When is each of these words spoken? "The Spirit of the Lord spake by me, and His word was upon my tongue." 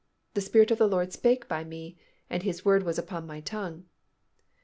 "The 0.33 0.41
Spirit 0.41 0.71
of 0.71 0.79
the 0.79 0.87
Lord 0.87 1.13
spake 1.13 1.47
by 1.47 1.63
me, 1.63 1.95
and 2.27 2.41
His 2.41 2.65
word 2.65 2.81
was 2.81 2.97
upon 2.97 3.27
my 3.27 3.39
tongue." 3.39 3.85